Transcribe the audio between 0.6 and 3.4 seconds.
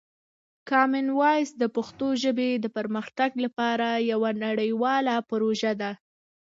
کامن وایس د پښتو ژبې د پرمختګ